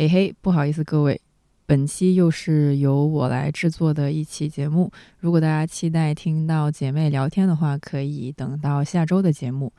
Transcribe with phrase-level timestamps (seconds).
[0.00, 1.20] 嘿嘿，不好意思各位，
[1.66, 4.90] 本期又是由我来制作的一期节目。
[5.18, 9.70] 如果大家期待听到姐妹聊天的话，可以等到下周的节目。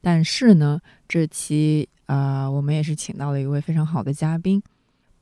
[0.00, 0.78] 但是呢，
[1.08, 4.62] 这期啊，我们也是请到了一位非常好的嘉宾。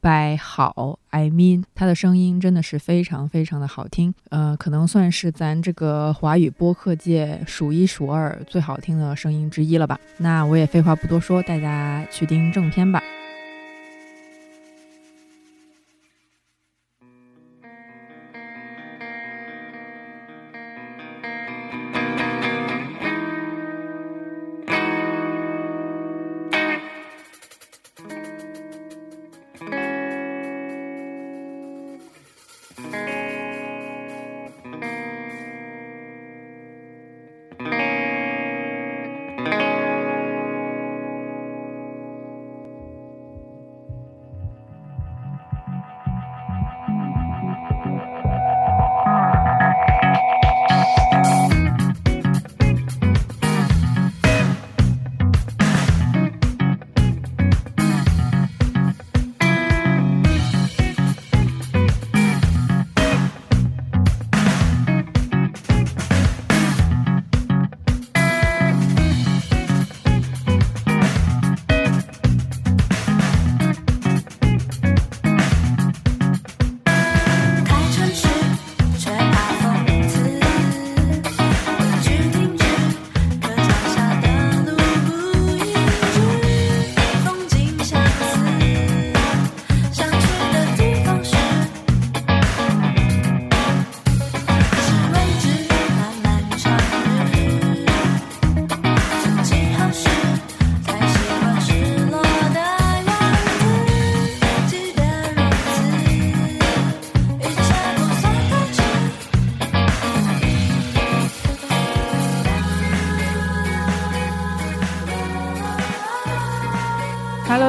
[0.03, 9.99] 百好，I mean，他的声音真的是非常非常的好听，呃，可能算是咱这个华语播客界数一数二最好听的声音之一了吧。
[10.18, 13.03] 那我也废话不多说，大家去听正片吧。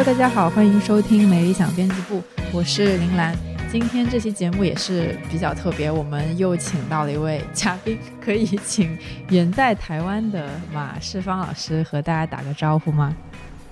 [0.05, 2.19] 大家好，欢迎收听《没理想编辑部》，
[2.53, 3.35] 我是林兰。
[3.71, 8.95] 今天这期节目也是比较特别，我们又请到了一位嘉宾，可以请
[9.29, 13.15] 远在台湾的马世芳老师和大家打个招呼吗？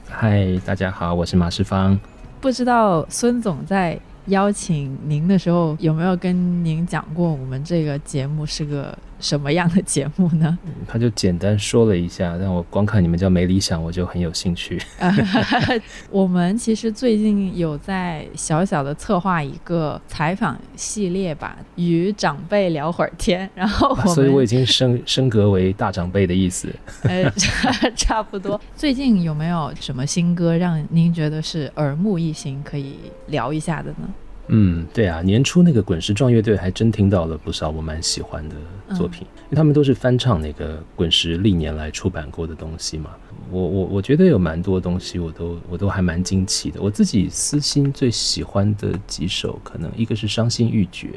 [0.10, 1.98] 嗨，大家好，我是马世芳。
[2.42, 3.96] 不知道孙总在
[4.26, 8.98] 邀请您的时候有没有跟您讲过，我们这个节目是个。
[9.24, 10.60] 什么样的节目呢？
[10.86, 14.78] 他就简单说了一下，但我光看你们叫没理想，我就很有兴趣。
[16.12, 23.50] 我们其实最近有在小小的策划一个采访系列吧，与长辈聊会儿天。
[23.56, 26.68] 然后，所以我已经升 升格为大长辈的意思。
[27.04, 27.32] 呃，
[27.96, 28.60] 差不多。
[28.76, 32.98] 最近有没有什么新歌让您觉得是耳目一新，可以
[33.28, 34.14] 聊一下的呢？
[34.48, 38.56] 嗯，对啊，年初那个滚石壮乐队还真听到了不少我蛮喜欢的
[38.94, 43.12] 作品，因为他们都是翻唱那个滚石历年来出版过的东西嘛。
[43.50, 46.82] 我我我觉得有蛮多东西我都我都还蛮惊奇的。
[46.82, 51.08] 我自己私心最喜欢的几首，可能一个是《伤心欲绝》，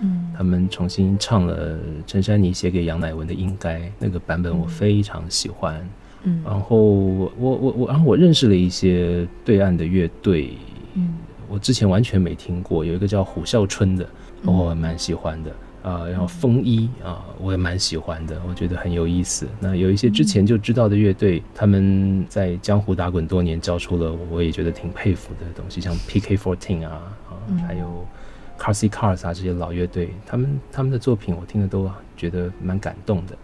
[0.00, 5.86] 嗯，他们重新唱了陈珊妮写给杨乃文的《应该》那个版本，我非常喜欢。
[6.22, 10.54] 嗯，然后我我我然后我认识了一些对岸的乐队，
[10.94, 11.14] 嗯。
[11.54, 14.04] 我之前完全没听过，有一个叫虎啸春的，
[14.44, 15.52] 我蛮喜欢的
[15.88, 16.04] 啊。
[16.08, 19.46] 然后风衣啊，我也蛮喜欢的，我觉得很有意思。
[19.60, 27.38] 那有一些之前就知道的乐队，他们在江湖打滚多年，交出了我也觉得挺佩服的东西，像 PK Fourteen 啊，啊，
[27.68, 28.04] 还有
[28.58, 33.38] Carsy Cars 啊这些老乐队，他们他们的作品我听的都觉得蛮感动的。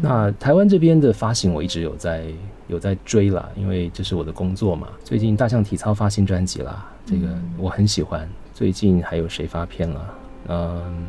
[0.00, 2.24] 那台湾这边的发行我一直有在
[2.68, 4.88] 有在追啦，因为这是我的工作嘛。
[5.04, 6.90] 最近大象体操发新专辑啦。
[7.06, 7.28] 这个
[7.58, 8.28] 我很喜欢。
[8.54, 10.14] 最近还有谁发片了？
[10.48, 11.06] 嗯，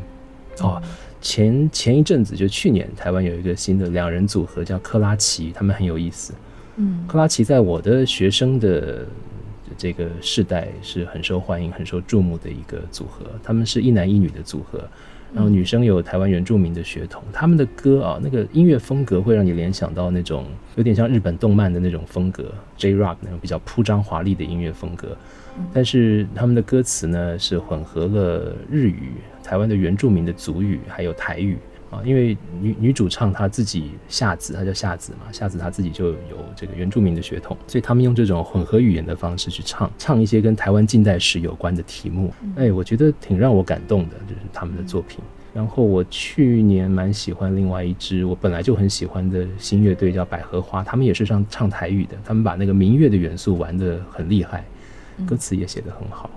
[0.61, 0.81] 哦，
[1.21, 6.33] 前前一阵子就去年，台湾有一个新的两人组合叫克拉奇，他们很有意思。
[6.77, 9.05] 嗯，克拉奇在我的学生的
[9.77, 13.25] 这个世代是很受欢迎、很受注目的一个组合。
[13.43, 14.83] 他们是一男一女的组合，
[15.35, 17.21] 然后女生有台湾原住民的血统。
[17.33, 20.45] 他们的歌啊，那个音乐风格会让你联想到那种
[20.75, 25.15] 有点像日本动漫的那种风格，J Rock 那种比较铺张华丽的音乐风格。
[25.73, 31.57] 但是他们的歌词呢，是混合了日语、台湾的原住民的族语，还有台语
[31.95, 32.01] 啊。
[32.05, 42.33] 因为女女主唱她自己夏子，她叫夏子嘛，夏子她自己就有这个原住民的血统，所以他们用这种混合语言的方式去唱，唱一些跟台湾近代史有关的题目。
[42.55, 45.19] 哎，我觉得挺让我感动的，就是他们的作品。
[45.53, 54.65] 然后我去年蛮喜欢另外一支我本来就很喜欢的新乐队，叫百合花，他们也是唱唱台语的，他们把那个民乐的元素玩得很厉害。
[55.25, 56.29] 歌词也写得很好。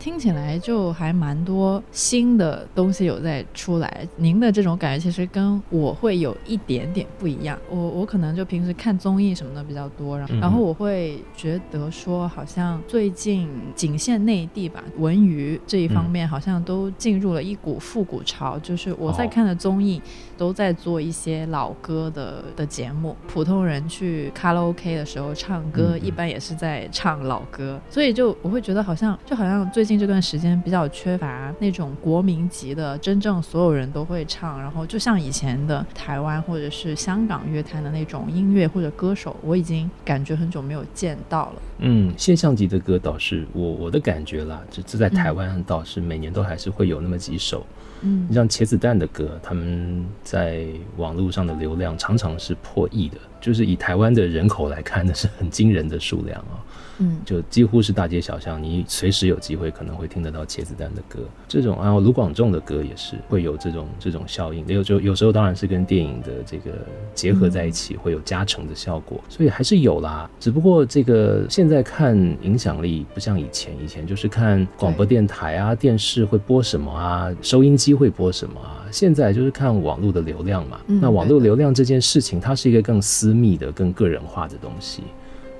[0.00, 4.08] 听起来就还蛮多新的东西有在出来。
[4.16, 7.56] 您的这种感觉其实跟我会有一点点不一样。
[7.68, 18.58] 我我可能就平时看综艺什么的比较多，然后然后我会觉得说，好像最近仅限内地吧，文娱这一方面好像都进入了一股复古潮。
[18.60, 20.00] 就是我在看的综艺
[20.38, 29.98] 都在做一些老歌的的节目，普通人去卡拉 OK 的时候唱歌，一般也是在唱老歌，所以就我会觉得好像就好像最近。
[29.98, 41.62] 近这段时间比较缺乏那种国民级的，真正所有人都会唱，然后就像以前的台湾或者是香港乐坛的那种音乐或者歌手，我已经感觉很久没有见到了。
[41.80, 47.66] 嗯，现象级的歌倒是我我的感觉啦，这这在台湾倒是每年都还是会有那么几首。
[48.02, 50.66] 嗯，你像茄子蛋的歌，他们在
[50.98, 56.62] 网络上的流量常常是破亿的，就是以台湾的人口来看，那是很惊人的数量啊。
[57.00, 61.18] 嗯，就几乎是大街小巷，你随时有机会可能会听得到茄子蛋的歌。
[61.48, 64.66] 这种啊，卢广仲的歌也是会有这种这种效应。
[64.68, 66.72] 有就有时候当然是跟电影的这个
[67.14, 69.20] 结合在一起，会有加成的效果。
[69.28, 78.84] 所以还是有啦，只不过这个现在看影响力不像以前，以前就是看广播电台啊、电视会播什么啊、收音机会播什么啊。
[78.92, 80.78] 现在就是看网络的流量嘛。
[80.86, 85.02] 那网络流量这件事情，它是一个更私密的、更个人化的东西。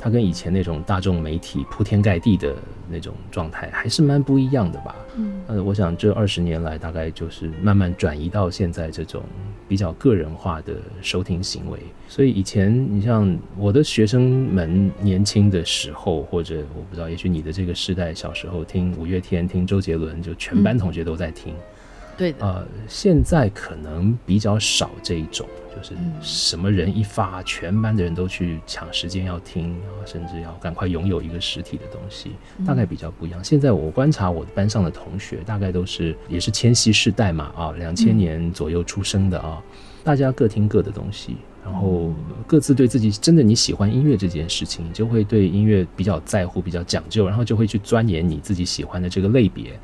[0.01, 2.55] 它跟以前那种大众媒体铺天盖地的
[2.89, 4.97] 那种状态还是蛮不一样的吧？
[5.17, 9.23] 嗯，呃，我想这二十年来大概就是慢慢转移到现在这种
[9.69, 11.79] 比较个人化的收听行为。
[12.09, 21.55] 所以以前你像我的学生们年轻的时候，或者我不知道，也许你的这个时代小时候听五月天、听周杰伦，就全班同学都在听。
[22.21, 22.47] 对的。
[22.47, 25.49] 呃，现在可能比较少这一种。
[25.73, 29.75] 就是什么人一发，全班的人都去抢时间要听，
[30.05, 32.33] 甚至要赶快拥有一个实体的东西，
[32.67, 33.43] 大概比较不一样。
[33.43, 39.63] 现在我观察我班上的同学，大概都是也是千禧世代嘛，啊，两千年左右出生的啊，
[40.03, 42.13] 大家各听各的东西，然后
[42.49, 49.79] 各自对自己真的你喜欢音乐这件事情，你就会对音乐比较在乎，比较讲究，然后就会去钻研你自己喜欢的这个类别。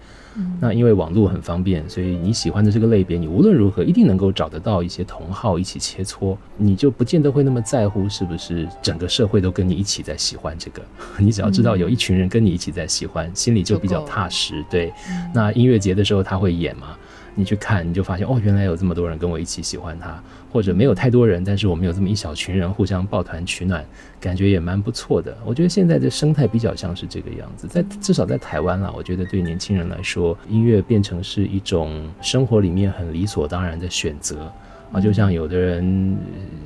[0.60, 10.82] 那因为网络很方便，所以你喜欢的这个类别，你无论如何一定能够找得到一些同好一起切磋，你就不见得会那么在乎是不是整个社会都跟你一起在喜欢这个。
[11.18, 14.64] 你只要知道有一群人跟你一起在喜欢，心里就比较踏实。
[14.70, 14.92] 对，
[15.34, 16.96] 那音乐节的时候他会演嘛？
[17.36, 23.84] 你去看，你就发现哦，原来有这么多人跟我一起喜欢他，或者没有太多人，但是我们有这么一小群人互相抱团取暖，
[24.18, 25.36] 感觉也蛮不错的。
[25.44, 34.50] 我觉得现在的生态比较像是这个样子，在至少在台湾啦，我觉得对年轻人来说，音乐变成是一种生活里面很理所当然的选择
[34.96, 35.00] 啊。
[35.00, 36.16] 就像有的人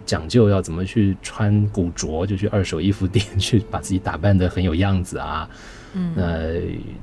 [0.07, 5.49] 讲究要怎么去穿古着，就去二手衣服店去把自己打扮的很有样子啊。
[5.93, 6.39] 嗯， 那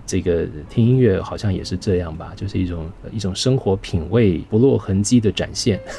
[0.06, 5.80] 这个听音乐好像也是这样吧，就是一种一种生活品味不落痕迹的展现。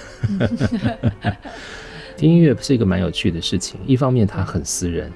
[2.17, 5.13] 听音乐是一个蛮有趣的事情，一方面它很私人，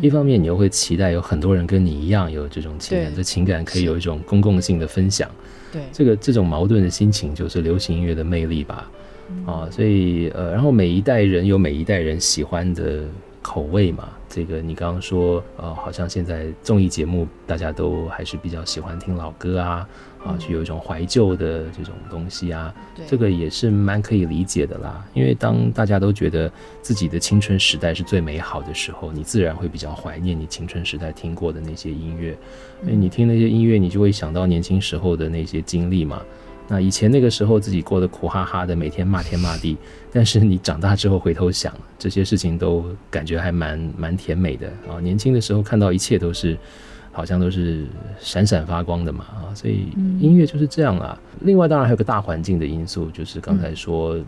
[0.00, 5.28] 一方面你又会期待有很多人跟你一样有这种情感，这情感可以有一种公共性的分享。
[5.70, 8.90] 对，这个这种矛盾的心情就是流行音乐的魅力吧。
[9.46, 13.04] 啊，所以呃，然后每一代人有每一代人喜欢的
[13.42, 14.08] 口味嘛。
[14.30, 19.88] 这个你刚刚说，呃，好像现在综艺节目大家都还是比较喜欢听老歌啊，
[20.22, 22.72] 啊，就有一种怀旧的这种东西啊，
[23.06, 25.02] 这个也是蛮可以理解的啦。
[25.14, 32.36] 因为当大家都觉得自己的青春时代是最美好的时候，你自然会比较怀念你青春时代听过的那些音乐，
[32.82, 36.20] 因为你听那些音乐，你就会想到年轻时候的那些经历嘛。
[36.68, 39.76] 那以前那个时候自己过得苦哈哈的，每天骂天骂地，
[40.12, 45.00] 但是你长大之后回头想，这些事情都感觉还蛮蛮甜美的啊。
[45.00, 46.56] 年轻的时候看到一切都是，
[47.10, 47.86] 好像都是
[48.20, 49.88] 闪闪发光的嘛啊，所以
[50.20, 51.18] 音乐就是这样啊。
[51.40, 54.18] 另外当然还有个大环境的因素，就是刚才说。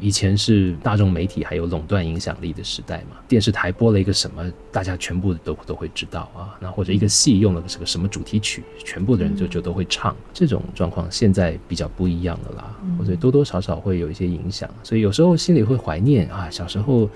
[0.00, 6.54] 以前是大众媒体还有垄断影响力的时代嘛，电视台播了一个什么，大家全部都都会知道啊。
[6.60, 10.14] 那或者一个戏用了个什么主题曲，全部的人就就都会唱。
[10.32, 14.70] 这种状况现在比较不一样了啦，或者多多少少会有一些影响。
[14.84, 17.10] 所以有时候心里会怀念啊，小时候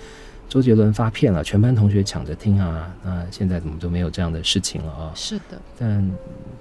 [0.48, 2.92] 周杰伦发片了，全班同学抢着听啊。
[3.04, 5.12] 那现在怎么都没有这样的事情了啊？
[5.14, 5.60] 是的。
[5.78, 6.10] 但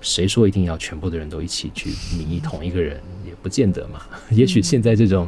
[0.01, 4.01] 谁说一定要全部的人都一起去迷 同一个人，也不见得嘛。
[4.30, 5.28] 也许现在这种。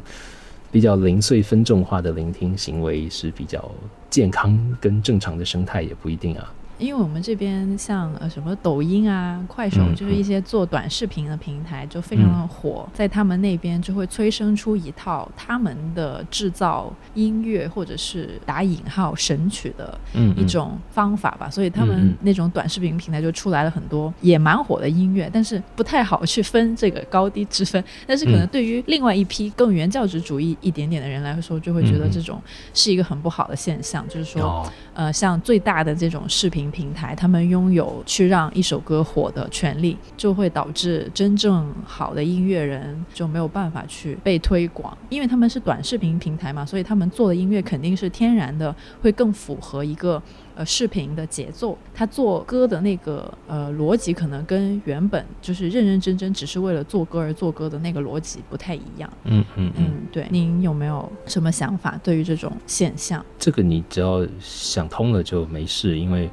[0.74, 3.70] 比较零碎分众化的聆听行为是比较
[4.10, 6.52] 健康跟正常的生态，也不一定啊。
[6.84, 22.14] 因为我们这边像呃什么抖音啊、快手，嗯就是一些做短视频的平台，就非常的火，在他们那边就会催生出一套他们的制造音乐或者是打引号神曲的嗯一种方法吧，所以他嗯们嗯。
[22.22, 27.84] 那种短视频平台就出来了很多也蛮火的音乐，但是不太好去分这个高低之分。
[28.06, 28.48] 但是可能嗯。
[28.48, 32.42] 对于另外一批更原教旨主义一点点的人来说，就会觉得这种
[32.74, 34.42] 是一个很不好的现象，就是说。
[34.42, 50.22] 哦，呃，像最大的这种视频平台，他们拥有去让一首歌火的权利，就会导致真正好的音乐人就没有办法去被推广，因为他们是短视频平台嘛，所以他们做的音乐肯定是天然的会更符合一个
[50.56, 59.12] 呃视频的节奏，他做歌的那个呃逻辑可能跟原本就是认认真真只是为了做歌而做歌的那个逻辑不太一样。
[59.24, 63.26] 嗯嗯嗯，嗯，对，您有没有什么想法对于这种现象？
[63.40, 66.30] 这个你只要想通了就没事，因为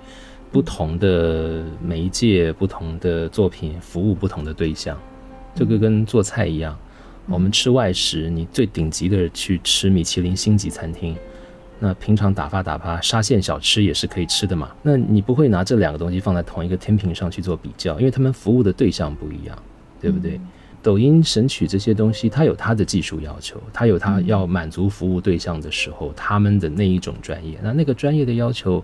[0.52, 4.98] 不同的媒介、不同的作品服务不同的对象，
[5.54, 6.76] 这个跟做菜一样。
[7.28, 11.16] 我们吃外食，你最顶级的去吃米其林星级餐厅，
[11.80, 14.70] 那平常打发打发沙县小吃也是可以吃的嘛。
[14.82, 19.58] 那你不会拿这两个东西放在同一个天平上去做比较，因为他们服务的对象不一样，
[20.00, 20.37] 对不对？
[20.37, 20.49] 嗯
[20.82, 27.58] 抖音、神曲这些东西，它有它的技术要求，它有它嗯要满足服务对象的时候，他们的那一种专业。
[27.62, 28.82] 那那个专业的要求，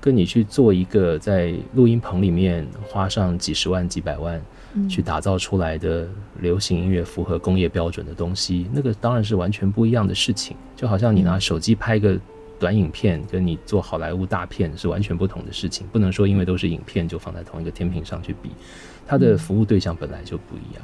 [0.00, 4.40] 跟你去做一个在录音棚里面花上几十万、几百万
[4.74, 6.08] 嗯去打造出来的
[6.38, 10.56] 流行音乐符合工业标准的东西，那个当然是完全不一样的事情。
[10.76, 12.16] 就好像你拿手机拍个
[12.62, 18.50] 短影片，跟你做好莱坞大片是完全不同的事情，不能说因为都是影片就放在同一个天平上去比，
[19.04, 20.82] 它的服务对象本来就不一样。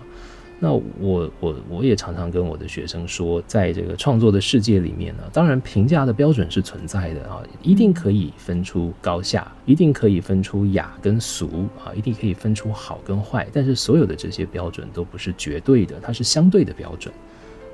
[0.58, 17.14] 那我我我也常常跟我的学生说，在这个创作的世界里面呢，当然评价的标准是存在的啊，一定可以分出高下，一定可以分出雅跟俗啊，一定可以分出好跟坏，但是所有的这些标准都不是绝对的，它是相对的标准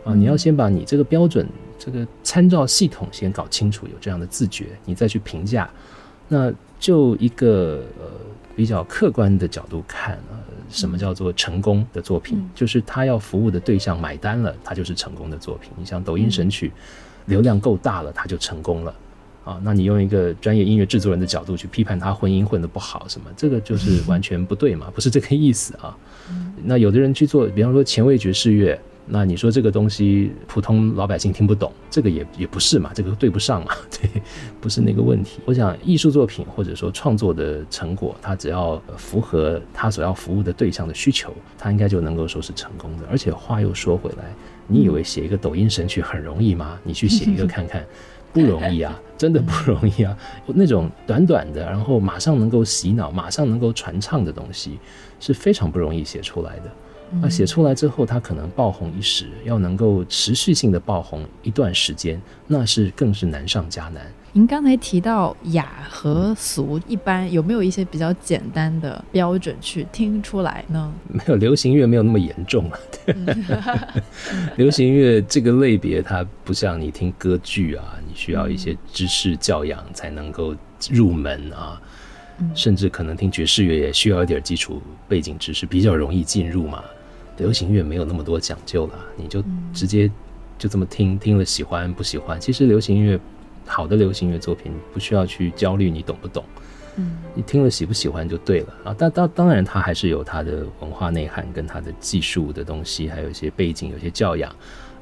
[0.04, 1.46] 啊，你要先把你这个标准
[1.78, 5.68] 这个参照系统先搞清楚，有这样的自觉，你再去评价。
[6.28, 8.06] 那就一个呃
[8.56, 12.38] 比较客观的角度看啊，什么叫做成功的作品？
[12.38, 15.70] 嗯就是他要服务的对象买单了，它就是成功的作品。
[15.76, 16.72] 你像抖音神曲，
[17.26, 18.94] 流量够大了，它就成功了。
[19.44, 25.94] 啊，那你用一个专业音乐制作人的角度去批判他混音混得不好什么，这个就是 完全不对嘛，不是这个意思啊。
[26.62, 34.08] 那有的人去做，比方说前卫爵士乐，那你说这个东西普通老百姓听不懂，这个也也不是嘛，这个对不上嘛， 对，
[34.60, 35.40] 不是那个问题。
[35.44, 43.04] 我想艺术作品或者说创作的成果，它只要呃符合它所要服务的对象的需求，它应该就能够说是成功的。
[43.10, 44.24] 而且话又说回来，
[44.66, 46.78] 你以为写一个抖音神曲很容易吗？
[46.82, 47.84] 你去写一个看看。
[48.32, 50.18] 不容易啊， 真的不容易啊！
[50.46, 54.76] 那种短短的，然后马上能够洗脑、马上能够传唱的东西，
[55.20, 56.62] 是非常不容易写出来的。
[57.22, 64.04] 那写出来之后，它可能爆红一时，要能够持续性的爆红一段时间，那是更是难上加难。
[64.32, 70.92] 您刚才提到雅和俗，一般有没有一些比较简单的标准去听出来呢？
[71.06, 72.78] 没有流行乐没有那么严重啊。
[74.56, 80.52] 流行乐这个类别，它不像你听歌剧啊，你需要一些知识教养才能够
[80.90, 81.80] 入门啊。
[82.52, 86.82] 甚至可能听爵士乐也需要一点基础背景知识，比较容易进入嘛。
[87.36, 90.10] 流行乐没有那么多讲究了，你就直接
[90.58, 92.40] 就这么听，听了喜欢不喜欢。
[92.40, 93.18] 其实流行乐
[93.66, 96.44] 好的流行乐作品不需要去焦虑你懂不懂，
[96.96, 98.94] 嗯你听了喜不喜欢就对了啊。
[98.96, 104.54] 但当当然它还是有它的文化内涵跟它的技术的东西，还有一些背景，有些教养。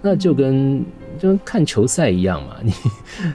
[0.04, 0.84] 那就跟
[1.18, 2.72] 就跟看球赛一样嘛，你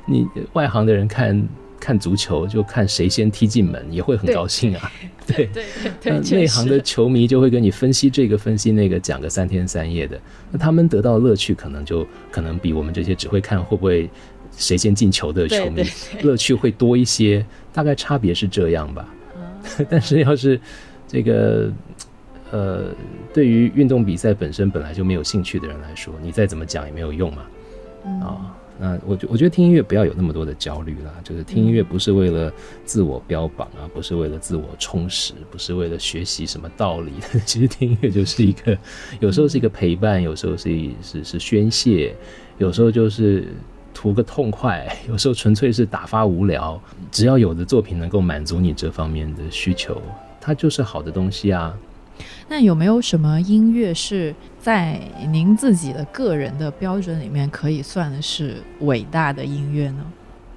[0.06, 1.48] 你外行的人看
[1.88, 4.92] 看足球就看谁先踢进门，也会很高兴啊。
[5.26, 5.64] 对，对
[6.04, 10.20] 那对，内行的球迷就会跟你分析这个分析那个，讲个三天三夜的。
[10.52, 14.10] 那他们得到的乐趣可能就可能比我们这些只会看会不会
[14.58, 15.82] 谁先进球的球迷
[16.24, 19.08] 乐趣会多一些，大概差别是这样吧。
[19.90, 20.60] 但是要是
[21.08, 21.72] 这个
[22.52, 22.94] 呃，
[23.34, 27.44] 对于运动比赛本身本来就没有兴趣的人来说，你再怎么讲也没有用嘛。
[28.22, 32.52] 啊、那我觉我觉得听音乐不要有那么多的焦虑啦，就是听音乐不是为了
[32.86, 37.12] 自我标榜啊，不是为了自我充实，不是为了学习什么道理。
[37.46, 38.78] 其实听音乐就是一个，
[39.20, 42.16] 有时候是一个陪伴，有时候是一是是宣泄，
[42.58, 43.48] 有时候就是
[43.94, 46.80] 图个痛快，有时候纯粹是打发无聊。
[47.12, 50.00] 只要有的作品能够满足你这方面的需求，
[50.40, 51.76] 它就是好的东西啊。
[52.50, 55.00] 那有没有什么音乐是在
[55.30, 60.06] 您自己的个人的标准里面可以算的是伟大的音乐呢？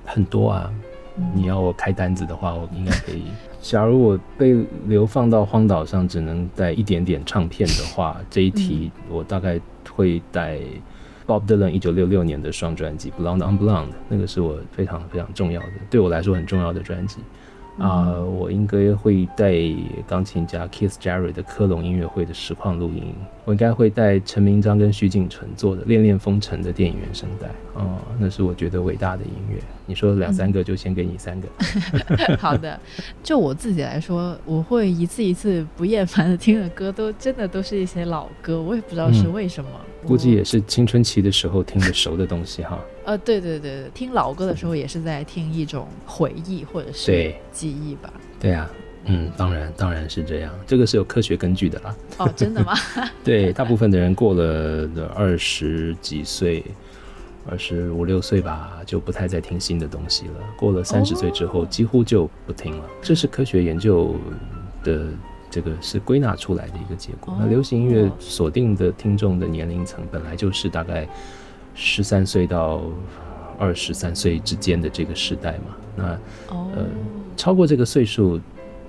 [0.05, 0.73] 很多啊，
[1.19, 3.25] 嗯你要我开单子的话，我应该可以
[3.61, 4.57] 假如我被
[4.87, 9.61] 流放到荒岛上，只能带一点点唱片的话， 这一题我大概
[9.93, 10.59] 会带
[11.27, 17.19] Bob Dylan 一九六六年的双专辑《Blonde on Blonde》，那个是我非常非常重要的，对我来说很重要的专辑。
[17.81, 19.55] 啊，我应该会带
[20.07, 23.15] 钢琴家 Keith Jarrett 的科隆音乐会的实况录音。
[23.47, 27.49] 我应该会带陈明章跟徐景纯做的《恋恋风尘》的电影原声带。
[27.75, 29.59] 哦，那是我觉得伟大的音乐。
[29.91, 31.49] 你说两三个，就先给你三个。
[32.39, 32.79] 好的，
[33.25, 38.63] 就我自己来说，我会一次一次不厌烦的听的歌，都真的都是一些老歌。
[38.63, 39.71] 我也不知道是为什么，
[40.07, 42.79] 估计也是青春期的时候听的熟的东西哈。
[43.05, 48.13] 呃，对对对对，听老歌的时候也是在听一种回忆或者是记忆吧。
[48.39, 48.71] 对啊，
[49.07, 51.97] 嗯，当然当然是这样，这个是有科学根据的啦。
[52.19, 52.75] 哦，真的吗？
[53.25, 56.65] 对，大部分的人过了的二十几岁，
[57.49, 60.35] 二十五六岁吧，就不太再听新的东西了。
[60.59, 62.85] 过了三十岁之后，几乎就不听了。
[63.01, 64.15] 这是科学研究
[64.83, 65.07] 的
[65.51, 67.37] 这个是归纳出来的一个结果。
[67.39, 71.09] 那流行音乐锁定的听众的年龄层本来就是大概。
[71.73, 72.83] 十三岁到
[73.57, 76.05] 二十三岁之间的这个时代嘛，那
[76.49, 76.85] 呃，
[77.37, 78.39] 超过这个岁数，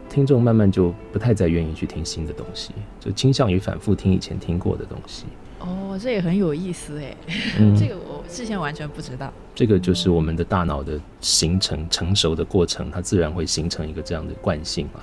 [0.10, 5.26] 听众慢慢就不太再愿意去听新的东西，就倾向于反复听以前听过的东西。
[5.62, 7.16] 哦，这也很有意思哎，
[7.78, 9.32] 这个我之前完全不知道。
[9.54, 15.02] 这个就是我们的大脑的形成成熟的过程，它自然会形成一个这样的惯性嘛。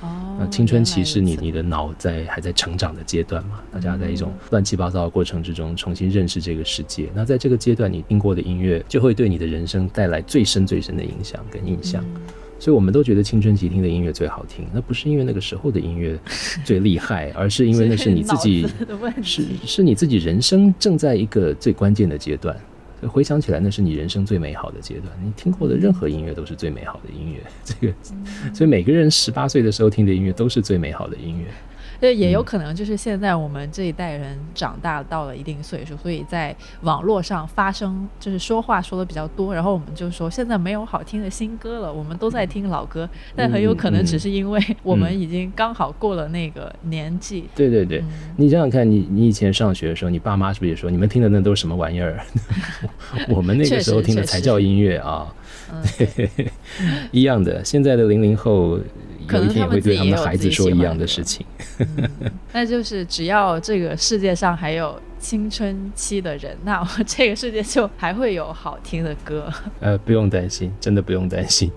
[0.00, 3.60] 哦，那青春期是你你的脑在还在成长的阶段嘛？
[3.72, 7.10] 大家在一种乱七八糟的过程之中重新认识这个世界。
[7.14, 12.04] 那在这个阶段，你听过的音乐就会对你的人生带来最深最深的影响跟印象。
[12.58, 16.18] 所以我们都觉得青春期听的音乐最好听，那不是因为那个时候的音乐
[16.64, 18.66] 最厉害，而是因为那是你自己
[19.22, 22.56] 是是你自己人生正在一个最关键的阶段。
[23.02, 25.06] 回想起来，那是你人生最美好的阶段。
[25.24, 27.40] 你听过的任何音乐都是最美好的音乐。
[27.64, 27.94] 这个，
[28.52, 31.46] 所以每个人十八岁的时候听的音乐都是最美好的音乐。
[32.00, 47.44] 对，也有可能就是现在我们这一代人长大到了一定岁数，所以在网络上发声就是说话说的比较多，然后我们就说现在没有好听的新歌了，我们都在听老歌，但很有可能只是因为我们已经刚好过了那个年纪。
[47.54, 48.02] 对对对，
[48.36, 52.20] 你想想看，你你以前上学的时候，你爸妈是不是也说你们听的那都是什么玩意儿？
[53.28, 55.34] 我们那个时候听的才叫音乐啊，
[57.10, 57.64] 一样的。
[57.64, 58.78] 现在的零零后。
[59.32, 61.44] 有一天也会对他们的孩子说一样的事情，
[62.52, 69.52] 那就是只要这个世界上还有青春期的人，那我这个世界就还会有好听的歌。
[69.80, 71.70] 呃，不用担心，真的不用担心。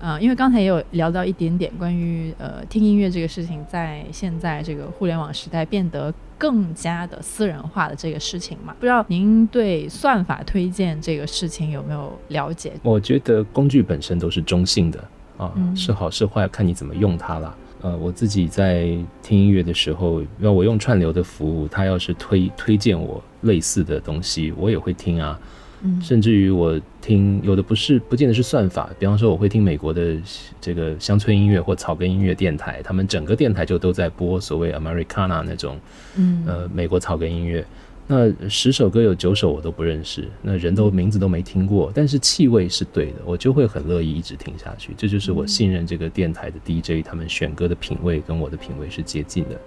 [0.00, 12.72] 嗯， 因为刚才也有聊到一点点关于呃听音乐这个事情，在现在这个互联网时代变得更加的私人化的这个事情嘛，不知道您对算法推荐这个事情有没有了解？
[12.82, 15.02] 我觉得工具本身都是中性的。
[15.36, 17.56] 啊，是好是坏，看你怎么用它了。
[17.82, 18.88] 呃，我自己在
[19.22, 25.38] 听音乐的时候，要我用串流的服务，它要是推推荐我类似的东西，我也会听啊。
[25.82, 28.88] 嗯，甚至于我听有的不是，不见得是算法。
[28.98, 30.16] 比方说，我会听美国的
[30.58, 35.78] 这个乡村音乐或草根音乐电台，他们整个电台就都在播所谓 Americana 那种，
[36.16, 37.64] 嗯，呃，美国草根音乐。
[38.08, 44.92] 那十首歌有九首我都不认识，那人都名字都没听过，但是气味是对的，我就会很乐意一直听下去。
[44.96, 49.60] 这就是我信任这个电台的 DJ，他们选歌的品味跟我的品味是接近的。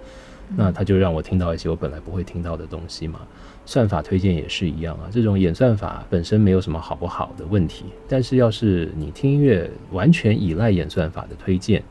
[0.56, 3.20] 那他就让我听到一些我本来不会听到的东西嘛。
[3.66, 11.82] 算法推荐也是一样啊，这种演算法本身没有什么好不好的问题，但是要是你听音乐完全依赖演算法的推荐，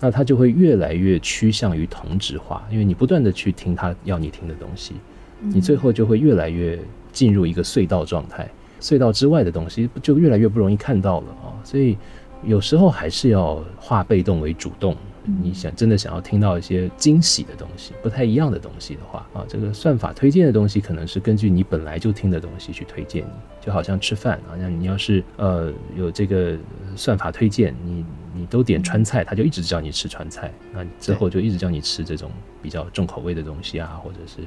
[0.00, 4.94] 那它就会越来越趋向于同质化，因为你不断的去听他要你听的东西。
[5.42, 6.78] 你最后就会越来越
[7.12, 8.48] 进入一个隧道状态，
[8.80, 11.50] 隧道之外的东西就越来越不容易看到了啊！
[11.64, 11.96] 所以
[12.44, 14.96] 有时候还是要化被动为主动。
[15.40, 23.30] 你想真的想要听到一些惊喜的东西、不太一样的东西的话啊，这个算法推荐的东西可能是根据你本来就听的东西去推荐你，
[23.64, 26.56] 就好像吃饭啊，像你要是呃有这个
[26.96, 32.28] 算法推荐，你你都点川菜，他就一直叫你吃川菜，那之后就一直叫你吃这种
[32.60, 34.40] 比较重口味的东西啊，或者是。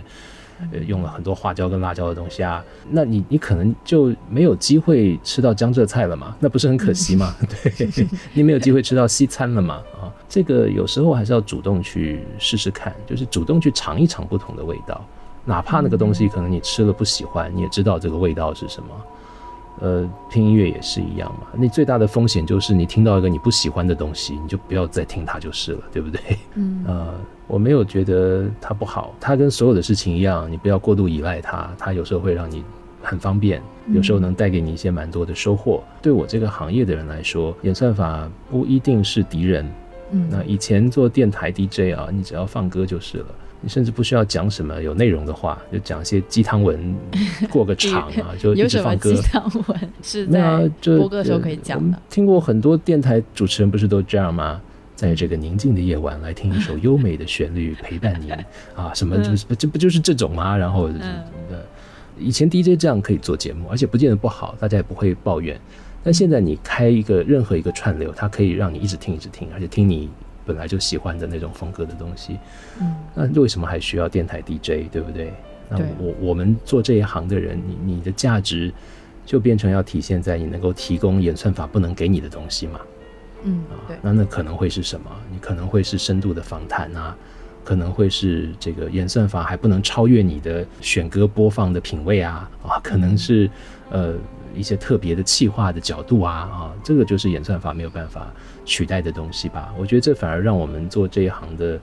[0.72, 6.36] 呃，用了很多花椒跟辣椒的东西啊，那你你可能就没有机会吃到江浙菜了嘛？
[6.40, 7.36] 那不是很可惜吗？
[7.64, 9.76] 对， 你没有机会吃到西餐了嘛？
[10.02, 15.06] 啊，这个有时候还是要主动去试试看，就是主动去尝一尝不同的味道，
[15.44, 18.90] 哪怕那个东西可能你吃了不喜欢，你也知道这个味道是什么。
[19.80, 21.48] 呃，听音乐也是一样嘛。
[21.54, 26.20] 你最大的风险就是你听到一个你不喜欢的东西，你就不要再听它就是了，对不对？
[26.56, 27.14] 嗯， 呃，
[27.48, 32.64] 我没有觉得它不好，它跟所有的事情一样，你不要过度依赖它，它有时候会让你
[33.02, 33.62] 很方便，
[33.94, 35.84] 有时候能带给你一些蛮多的收获。
[36.02, 39.70] 对我这个行业的人来说，演算法不一定是敌人。
[40.12, 43.26] 嗯，那以前做电台 DJ 啊，你只要放歌就是了，
[43.66, 46.96] 你甚至不需要讲什么有内容的话，就讲一些鸡汤文，
[47.50, 49.12] 过个 场啊，就一直放歌。
[49.12, 52.00] 鸡汤文是 在播歌的时候可以讲的。
[52.08, 54.62] 听过很多电台主持人不是都这样吗？
[54.96, 58.32] 在这个宁静的夜晚，来听一首优美的旋律陪伴您
[58.76, 60.56] 啊，什么就是这不就是这种吗？
[60.56, 60.88] 然后，
[62.20, 65.60] 以前 DJ 这样可以做节目，而且不见得不好，大家也不会抱怨。
[66.04, 70.08] 但现在你开一个任何一个串流，它可以让你一直听一直听，而且听你
[70.46, 72.38] 本来就喜欢的那种风格的东西。
[72.80, 74.90] 嗯，那为什么还需要电台 DJ？
[74.92, 75.34] 对不对？
[75.70, 78.72] 那我我们做这一行的人，你你的价值
[79.26, 82.80] 就变成要体现在你能够提供演算法不能给你的东西嘛？
[83.44, 83.98] 嗯，对。
[84.02, 85.10] 那那可能会是什么？
[85.32, 87.18] 你可能会是深度的访谈啊，
[87.64, 93.50] 可能会是这个演算法还不能超越你的选歌播放的品味啊啊，可能是
[93.90, 94.14] 呃。
[94.56, 98.32] 一些特别的气化的角度啊啊，这个就是演算法没有办法
[98.64, 99.74] 取代的东西吧？
[99.78, 101.80] 我觉得这反而让我们做这一行的，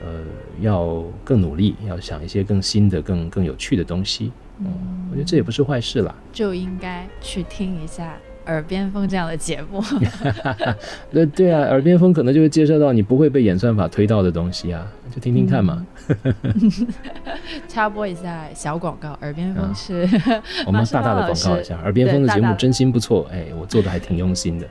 [0.00, 0.22] 呃，
[0.60, 4.30] 要更努力，要想一些更新的、更更有趣的东西。
[4.58, 4.66] 嗯，
[5.10, 6.14] 我觉得这也不是坏事啦。
[6.32, 8.16] 就应该去听一下。
[8.46, 9.82] 耳边风这样的节目，
[11.10, 15.86] 那对啊，耳边风可能就会介绍到你不会被演算法推到的东西啊，就听听看嘛。
[17.68, 20.08] 插播一下小广告，耳边风是
[20.66, 24.66] 我们大大的广告一下，耳边风的节目真心不错，哎，我做的还挺用心的。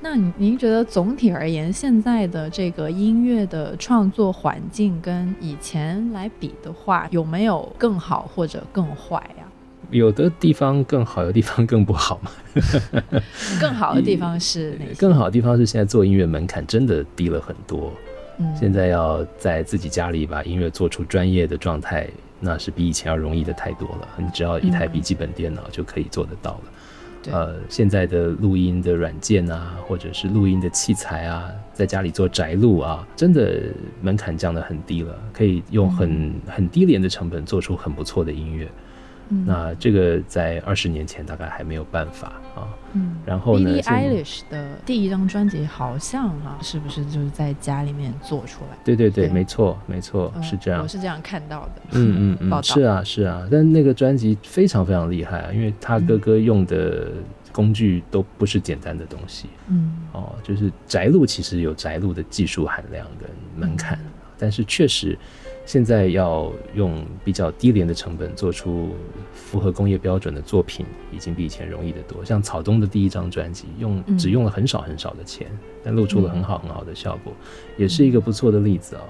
[0.00, 9.44] 那您觉得总体而言，现在的这个音乐的创作环境跟以前来比的话，有没有更好或者更坏呀？
[9.92, 12.30] 有的地方更好，有的地方更不好嘛。
[13.60, 14.76] 更好的地方是？
[14.98, 17.92] 更好的地方是现在做音乐门槛真的低了很多。
[18.38, 22.08] 嗯，现在要在自己家里把音乐做出专业的状态，
[22.40, 24.08] 那是比以前要容易的太多了。
[24.16, 26.62] 你只要一台笔记本电脑就可以做得到了。
[27.30, 33.62] 呃，现在的录音的软件啊，或者是录音的器材啊，在家里做宅录啊，真的
[34.00, 38.66] 门槛降得很低了，可以用很很低廉的成本做出很不错的音乐。
[39.46, 42.68] 那这个在二十年前大概还没有办法啊。
[42.94, 48.76] 嗯，然后呢？Billie Eilish 的第一张专辑好像哈，是不是就是在家里面做出来？
[48.84, 50.82] 对对对，没错没错，是这样。
[50.82, 51.82] 我是这样看到的。
[51.92, 57.08] 嗯嗯嗯，是啊是啊，但那个专辑非常非常厉害啊，因为他哥哥用的
[57.50, 59.48] 工具都不是简单的东西。
[59.68, 63.98] 嗯，哦，就是宅录其实有宅录的技术含量跟门槛，
[64.38, 65.18] 但是确实。
[65.64, 68.94] 现在要用比较低廉的成本做出
[69.32, 72.24] 符合工业标准的作品，已经比以前容易得多。
[72.24, 75.46] 像草东的第一张专辑，用只用了很少很少的钱，
[75.82, 77.32] 但露出了很好很好的效果，
[77.76, 79.02] 也是一个不错的例子哦。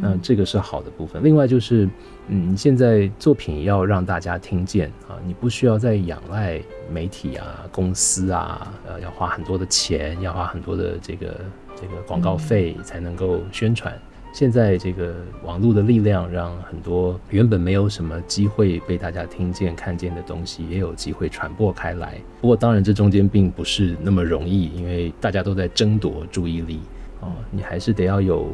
[0.00, 1.20] 那这个是好的部分。
[1.22, 1.88] 另外就是，
[2.28, 6.60] 嗯，现在作品要让大家听见啊，你不需要再仰赖
[6.92, 11.40] 媒体啊、公司啊，呃，要花很多的钱，要花很多的这个
[11.74, 13.92] 这个广告费才能够宣传。
[14.32, 22.16] 现在这个网络的力量，让很多原本没有什么机会被大家听见、看见的东西，也有机会传播开来。
[22.40, 26.80] 不过，当然这中间并不是那么容易，因为大家都在争夺注意力
[27.20, 27.32] 哦。
[27.50, 28.46] 你还是得要有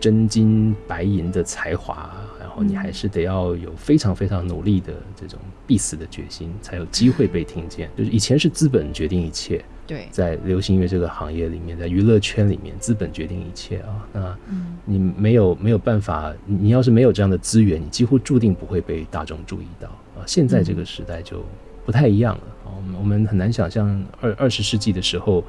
[0.00, 7.88] 真金白银的才华，然后你还是得要有非常非常努力的这种必死的决心，才有机会被听见。
[7.96, 9.64] 就是以前是资本决定一切。
[9.86, 14.06] 对，在流行音乐这个行业里面，在娱乐圈里面，资本决定一切啊。
[14.12, 14.36] 那
[14.84, 20.24] 你没有没有办法，你要是没有这样的资源，你几乎注定不会被大众注意到啊。
[20.26, 21.44] 现在这个时代就
[21.84, 22.72] 不太一样了啊。
[22.76, 25.44] 我们我们很难想象二二十世纪的时候。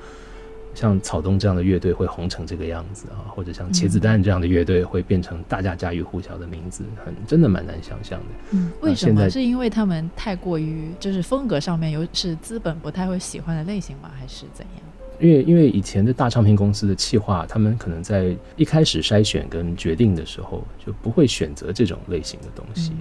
[0.74, 8.26] 像草东这样的乐队会红成这个样子啊，或者像茄子蛋这样的乐队会变成大家家喻户晓的名字，很真的蛮难想象的。
[8.52, 9.30] 嗯，为什么？
[9.30, 14.10] 是因为他们太过于就是风格上面有是资本不太会喜欢的类型吗？
[14.20, 14.84] 还是怎样？
[15.20, 22.92] 因为因为以前的大唱片公司的企划，他们可能在一开始筛选跟决定的时候就不会选择这种类型的东西，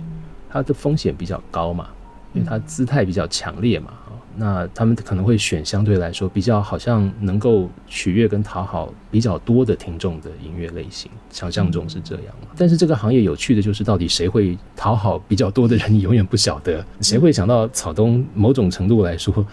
[0.50, 1.88] 它的风险比较高嘛，
[2.34, 3.94] 因为它姿态比较强烈嘛。
[4.36, 12.34] 那他们可能会选相对来说比较好像能够取悦跟讨好比较多的听众的音乐类型，想象中是这样。
[12.56, 16.84] 但是这个行业有趣的就是，到底谁会讨好比较多的人，你永远不晓得。
[17.00, 18.24] 谁会想到草东？
[18.34, 19.44] 某种程度来说。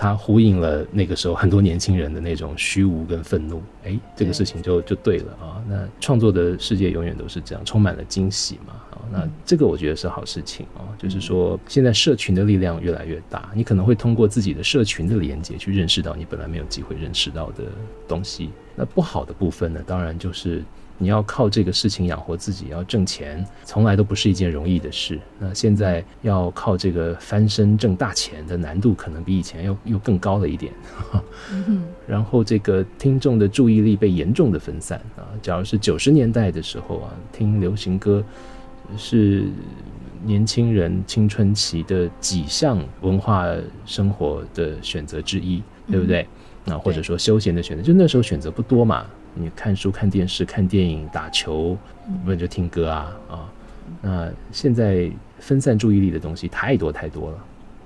[0.00, 5.58] 他呼应了那个时候很多年轻人的那种虚无跟愤怒，哎，这个事情就就对了啊。
[5.68, 8.74] 那创作的世界永远都是这样，充满了惊喜嘛。
[9.12, 17.64] 啊，那这个我觉得是好事情啊，就是说现在社群的力量越来越大，你可能会通过自己的社群的连接去认识到你本来没有机会认识到的
[18.06, 18.50] 东西。
[18.74, 20.62] 那不好的部分呢，当然就是
[21.00, 25.18] 你要靠这个事情养活自己，要挣钱，从来都不是一件容易的事。
[25.38, 30.72] 那现在要靠这个翻身挣大钱的难度，可能比以前又又更高了一点。
[32.06, 35.22] 然后这个听众的注意力被严重的分散啊。
[35.40, 38.22] 假如是九十年代的时候啊，听流行歌
[38.96, 39.44] 是
[40.24, 43.46] 年轻人青春期的几项文化
[43.84, 46.26] 生活的选择之一，对不对？
[46.64, 49.06] 那或者说休闲的选择，就那时候选择不多嘛。
[49.34, 51.76] 你看书、看电视、看电影、打球，
[52.24, 53.52] 不然就听歌啊啊。
[54.02, 57.38] 那现在分散注意力的东西太多太多了，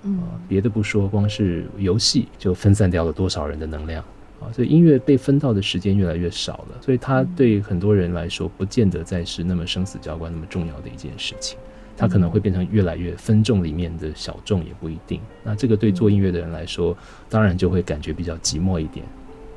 [0.05, 4.03] 嗯，别的不说，光是游戏就分散掉了多少人的能量
[4.43, 4.53] 啊！
[4.53, 11.59] 所以音乐被分到的时间越来越少了，所以它对很多人来说，不见得再是那么生死交关、那么重要的一件事情。
[11.97, 15.21] 它可能会变成越来越分众里面的小众，也不一定。
[15.45, 16.97] 那这个对做音乐的人来说，
[17.29, 19.05] 当然就会感觉比较寂寞一点。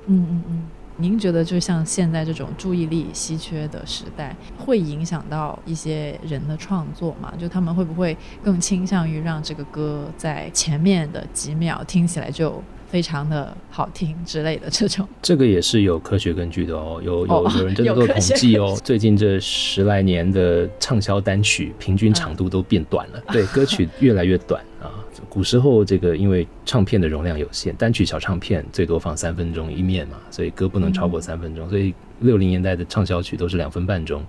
[0.07, 0.63] 嗯嗯嗯。
[0.97, 7.33] 您觉得，就像现在这种注意力稀缺的时代，会影响到一些人的创作吗？
[7.37, 15.07] 就他们会不会更倾向于让这个歌在前面的几秒听起来就非常的好听之类的这种？
[15.21, 18.77] 这个也是有科学根据的哦，有有有人真的做统计哦。
[18.83, 25.05] 最近这十来年的畅销单曲平均长度都变短了，对，歌曲越来越短啊。
[25.29, 31.69] 古时候，这个因为唱片的容量有限，单曲小唱片最多放三分钟一面嘛，所以歌不能超过三分钟。
[31.69, 34.23] 所以六零年代的畅销曲都是两分半钟。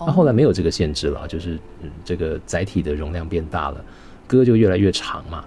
[0.00, 1.58] 那后来没有这个限制了，就是
[2.04, 3.84] 这个载体的容量变大了，
[4.26, 5.44] 歌就越来越长嘛。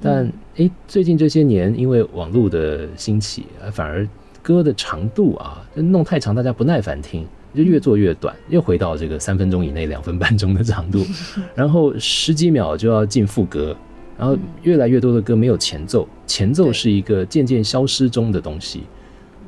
[0.00, 4.06] 但诶，最近这些年因为网络的兴起，反而
[4.42, 11.02] 歌的长度啊，弄太长大家不耐烦听，就越做越短，又回到这个三分钟以内、两分半钟的长度，
[11.56, 13.74] 然后十几秒就要进副歌。
[14.18, 18.84] 然后越来越多的歌没有前奏，前奏是一个渐渐消失中的东西。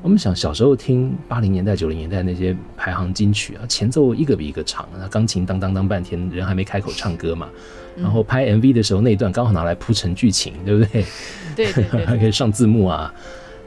[0.02, 7.48] 我们想小时候听八零年代、九零年代那些排行金曲啊，前奏一个比一个长，那钢琴当当当半天，人还没开口唱歌嘛。
[7.96, 11.04] 然后拍 MV 的时候，那一段刚好拿来铺成剧情，对不对？
[11.56, 13.12] 对对对， 还可以上字幕啊。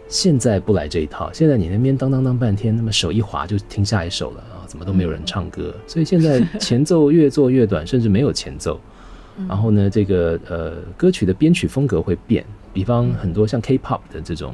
[0.08, 5.74] 现在不来这一套，现在你那边当当当半天，那么手一滑就听下一首了啊，怎么都没有人唱歌。
[5.88, 8.80] 所以现在前奏越做越短，甚至没有前奏。
[9.48, 14.54] 然后呢，这个呃歌曲的编曲风格会变，比方很多像 K-pop 的这种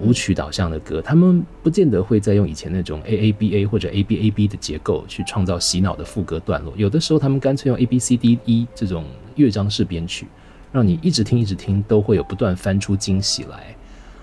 [0.00, 8.38] 舞曲导向的歌，他们不见得会再用以前那种 A A B A 或者 A B A B 的结构去创造洗脑的副歌段落，有的时候他们干脆用 A B C D
[8.44, 9.04] E 这种
[9.36, 10.26] 乐章式编曲，
[10.72, 13.76] 让你一直听一直听都会有不断翻出惊喜来。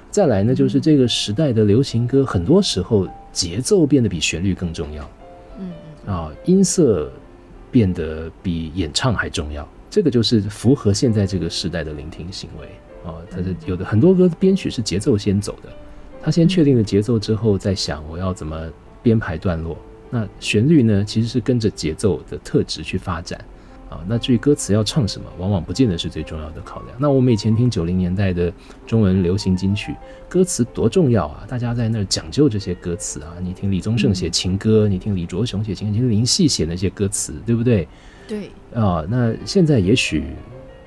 [0.09, 5.09] 再来呢，就是这个时代的流行歌，很多时候节奏变得比旋律更重要，
[5.57, 5.71] 嗯
[6.13, 7.09] 啊，音色
[7.71, 9.65] 变得比演唱还重要。
[9.91, 12.67] 这个就是符合现在这个时代的聆听行为
[13.05, 15.69] 啊，它是有的很多歌编曲是节奏先走的，
[16.23, 18.57] 他先确定了节奏之后再想我要怎么
[19.03, 19.77] 编排段落，
[20.09, 23.43] 那旋律呢其实是跟着节奏的特质去发展
[23.89, 26.95] 啊，那至于歌词要唱什么，往往不见得是最重要的考量。
[26.97, 28.53] 那我们以前听九零年代的
[28.87, 29.93] 中文流行金曲，
[30.29, 37.85] 歌词多重要啊，大家在那儿讲究这些歌词啊，你听李宗盛写情歌，你听李卓雄写情歌，你听林夕写那些歌词，对不对？
[38.31, 40.23] 对啊，那现在也许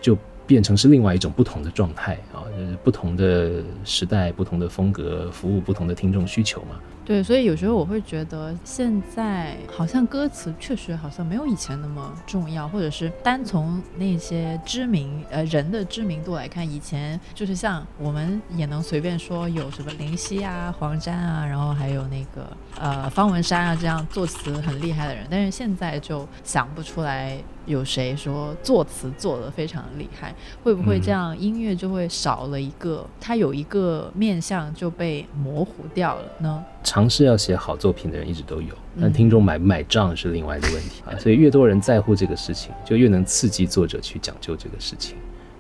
[0.00, 2.40] 就变成是另外一种不同的状态啊，
[2.83, 6.80] 不同的时代、不同的风格，服务不同的听众需求嘛。
[7.05, 27.37] 对，所以有时候我会觉得，现在好像歌词确实好像没有以前那么重要，或者是单从那些知名呃人的知名度来看，以前就是像我们也能随便说有什么林夕啊、黄沾啊，然后还有那个呃方文山啊这样作词很厉害的人，但是现在就想不出来。
[27.66, 30.35] 有谁说作词做的非常厉害？
[30.62, 33.07] 会不会这样音乐就会少了一个？
[33.20, 36.64] 它有一个面向就被模糊掉了呢？
[36.83, 41.16] 尝试要写好作品的人一直都有，但听众买不买账是另外的问题啊。
[41.18, 45.16] 所以越多人在乎这个事情，就越能刺激作者去讲究这个事情；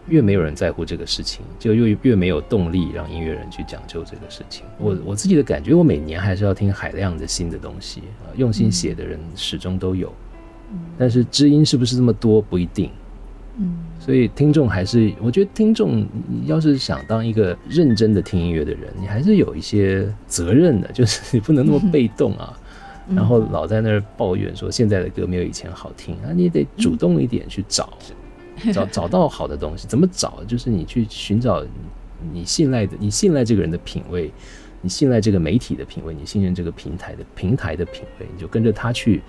[0.08, 4.66] 越没有人在乎这个事情，就越越没有动力让音乐人去讲究这个事情。
[4.78, 10.12] 我我自己的感觉，我每年还是要听海量的新的东西啊，用心写的人始终都有。
[10.98, 12.90] 但是知音是不是这么多不一定，
[13.58, 16.06] 嗯，所以听众还是，我觉得听众
[16.44, 22.56] 要是想当一个认真的听音乐的人，你还是有一些责任的，就是你不能那么被动啊，
[23.08, 27.92] 然后老在那儿抱怨说现在的歌没有以前好听啊，你得主动一点去找，
[28.72, 30.42] 找找到好的东西，怎么找？
[30.46, 31.64] 就是你去寻找
[32.32, 34.32] 你信赖的，你信赖这个人的品味，
[34.80, 39.22] 你信赖这个媒体的品味，你信任这个平台的平台的品味，你就跟着他去。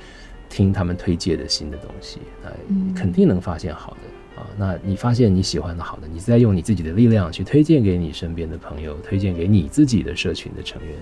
[0.50, 2.50] 听他们推荐的新的东西，那，
[2.98, 4.48] 肯定能发现好的啊。
[4.58, 10.96] 那你发现你喜欢的好的，你再用你自己的力量去推荐给你身边的朋友，推荐给你自己的社群的成员，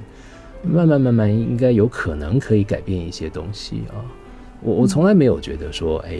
[0.63, 4.01] 慢慢慢慢应该有可能可以改变一些东西啊。
[4.61, 6.17] 我我从来没有觉得说，哎，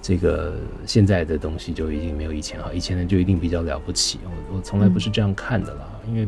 [0.00, 0.54] 这个
[0.86, 4.18] 现在的东西就一定没有以前好，以前的就一定比较了不起。
[4.24, 6.26] 我我从来不是这样看的啦，因为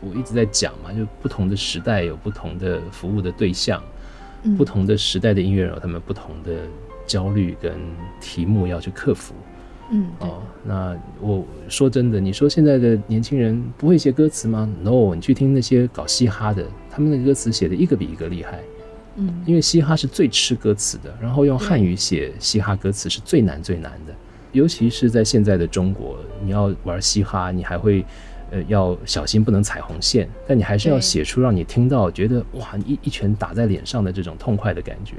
[0.00, 3.80] 我一直在讲嘛，就不同的时代有不同的服务的对象，
[4.56, 6.52] 不同的时代的音乐人有他们不同的
[7.06, 7.72] 焦虑跟
[8.20, 9.34] 题目要去克服。
[9.90, 18.60] 嗯，哦，那我说真的，你说现在的年轻人不会写歌词吗？No，你去听那些搞嘻哈的，他们的歌词写的一个比一个厉害。
[19.14, 24.12] 嗯，因为嘻哈是最吃歌词的，然后用汉语写嘻哈歌词是最难最难的，
[24.50, 28.04] 尤其是在现在的中国，你要玩嘻哈，你还会
[28.56, 35.16] 呃要小心不能踩红线，但你还是要写出让你听到觉得哇一一拳打在脸上的这种痛快的感觉。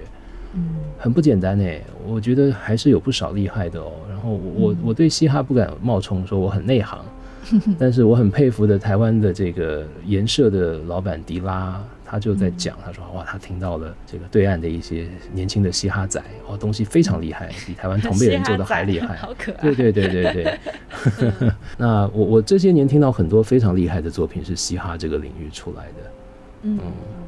[0.54, 3.92] 嗯，很不简单哎，我觉得还是有不少厉害的哦。
[4.10, 7.06] 然后我我对嘻哈不敢冒充说我很内行，
[7.78, 19.58] 但是我很佩服的台湾的这个颜社的老板迪拉，他就在讲，他说哇，他听到了这个对岸的一些年轻的嘻哈仔，哦，东西非常厉害， 比台湾同辈人做的还厉害，好可爱。
[19.62, 21.52] 对对对对对。
[21.78, 26.12] 那我我这些年听到很多非常厉害的作品是嘻哈这个领域出来的。
[26.64, 26.80] 嗯，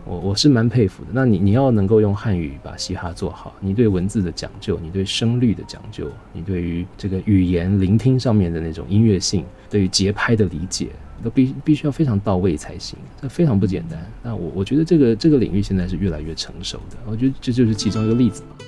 [0.05, 1.09] 我我是蛮佩服的。
[1.13, 10.87] 那你你要能够用汉语把嘻哈做好，你对文字的讲究，你对声律的讲究，你对于这个语言聆听上面的那种音乐性，对于节拍的理解，
[11.23, 12.97] 都必必须要非常到位才行。
[13.21, 13.99] 这非常不简单。
[14.23, 16.97] 那我我觉得这个这个领域现在是越来越成熟的。
[17.05, 18.65] 我觉得这就是其中一个例子嘛。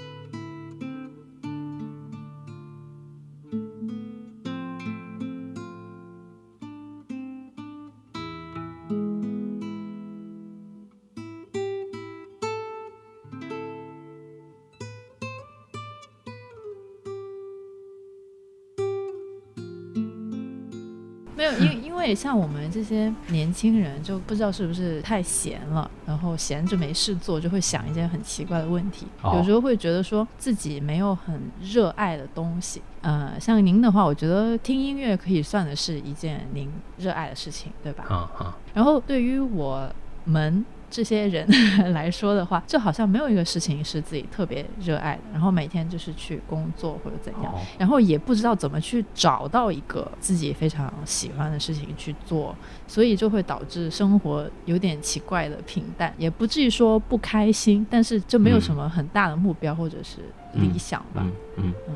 [22.22, 29.08] 像我们这些年轻人，就不知道是不是太闲了，然后闲着没事做，就会想一些很奇怪的问题。
[29.24, 32.80] 有时候会觉得说自己没有很热爱的东西。
[33.02, 38.30] 呃，像您的话，我觉得听音乐可以算的是一件您热爱的事情，对吧？
[38.76, 39.92] 然后对于我
[40.26, 40.64] 们。
[40.92, 41.48] 这些人
[41.94, 52.54] 来说的话，就好像没有一个事情是自己特别热爱的，然后每天就是去工作或者怎样，然后也不知道怎么去找到一个自己非常喜欢的事情去做，
[52.86, 60.20] 所以就会导致生活有点奇怪的平淡，也不至于说不开心，但是就没有什么很大的目标或者是
[60.54, 61.24] 理想吧。
[61.24, 61.74] 嗯嗯。
[61.88, 61.96] 嗯，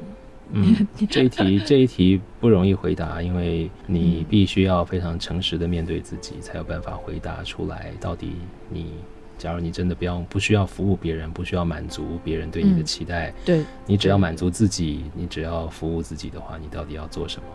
[1.09, 7.91] 这一题这一题不容易回答，因为你必须要非常诚实的面对自己，才有办法回答出来。
[7.99, 8.33] 到底
[8.69, 8.91] 你，
[9.37, 17.47] 假如你真的不要不需要服务别人，不需要满足别人对你的期待，对，你只要满足自己，你只要服务自己的话，你到底要做什么？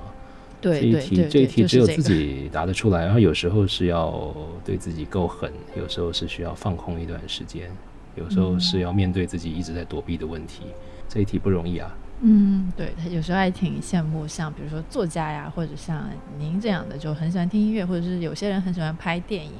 [0.60, 3.04] 对，这一题这一题只有自己答得出来。
[3.06, 7.70] 然后有时候是要对自己够狠，有时候是需要放空一段时间，
[8.14, 10.64] 有时候是要面对自己一直在躲避的问题。
[11.08, 11.96] 这一题不容易啊。
[12.22, 16.04] 嗯，对他有时候还挺羡慕，像比如说作家呀，或者像
[16.38, 19.52] 您这样的，就很喜欢听音乐，或者是有些人很喜欢拍电影，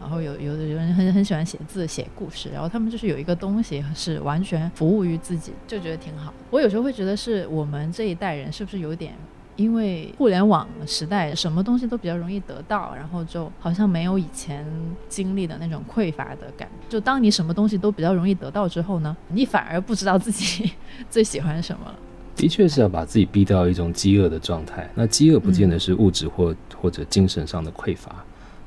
[0.00, 6.32] 然后有有的人很很喜欢写字、写故事，然后他们就是有一个东西是完全服务于自己，就觉得挺好。
[6.50, 9.14] 我有时候会觉得是我们这一代人是不是有点。
[9.58, 14.64] 因为互联网时代，什么东西都比较容易得到，然后就好像没有以前
[15.08, 16.86] 经历的那种匮乏的感觉。
[16.88, 20.70] 就当你什么东西都比较容易得到之后呢，你反而不知道自己
[21.10, 21.94] 最喜欢什么了。
[22.36, 24.88] 的确是要把自己逼到一种饥饿的状态。
[24.94, 28.24] 那饥饿不见得是物质或或者精神上的匮乏，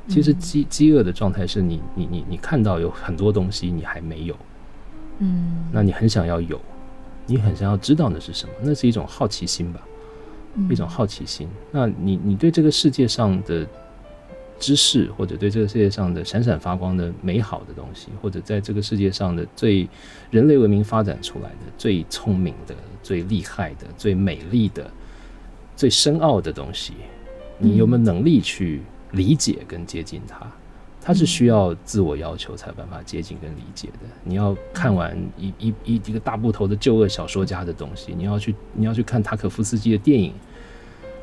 [0.09, 4.35] 其实饥饥饿的状态是你你你你看到有很多东西你还没有，
[5.19, 6.59] 嗯，那你很想要有，
[7.27, 9.79] 你很想要知道那是什么，那是一种好奇心吧。
[10.69, 13.65] 一种好奇心，那你你对这个世界上的
[14.59, 19.87] 知识，或者对这个世界上的闪闪发光的美好的东西，或者在这个世界上的最
[20.29, 24.89] 人类文明发展出来的最聪明的、最厉害的、最美丽的、
[25.75, 26.93] 最深奥的东西，
[27.57, 30.45] 你有没有能力去理解跟接近它？
[31.03, 34.07] 它是需要自我要求才有办法接近跟理解的。
[34.23, 40.31] 你要看完一一一一个大部头的旧恶小说家的东西，你要去你要去看塔可夫斯基的电影，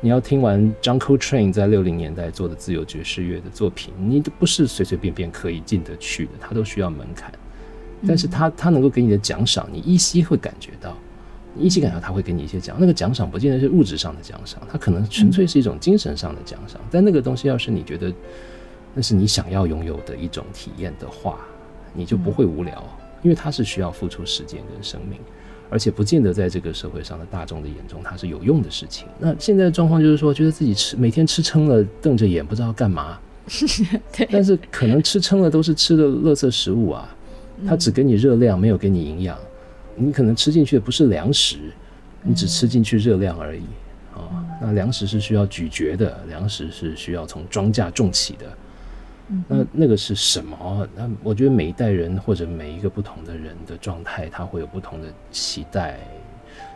[0.01, 7.31] 你要听完 John Coltrane 在六零年代做的自由爵士乐的作品，你都不是随随便便可以进得去的，它都需要门槛。
[8.05, 10.93] 但是他他能够给你的奖赏，你依稀会感觉到，
[11.57, 16.81] 依稀感觉他会给你一些奖，那个奖赏不见得是物质上的奖赏，它可能纯粹是一种精神上的奖赏。
[16.91, 18.13] 但那个东西要是你觉得。
[18.93, 21.39] 那是你想要拥有的一种体验的话，
[21.93, 22.83] 你就不会无聊，
[23.21, 25.19] 因为它是需要付出时间跟生命，
[25.69, 29.07] 而且不见得在这个社会上的大众的眼中它是有用的事情。
[29.19, 33.19] 那现在的状况就是说，觉得自己吃每天吃撑了，瞪着眼不知道干嘛，
[34.11, 37.15] 对，但是可能吃撑了都是吃的垃圾食物啊，
[37.67, 39.37] 它只给你热量，没有给你营养。
[39.95, 41.57] 你可能吃进去的不是粮食，
[42.23, 43.63] 你只吃进去热量而已
[44.15, 44.47] 啊。
[44.61, 48.45] 那粮食是需要咀嚼的，粮食是需要从庄稼种起的。
[49.47, 50.87] 那那个是什么？
[50.95, 55.99] 那我觉得每一代人或者每一个不同的人的状态，他会有不同的期待。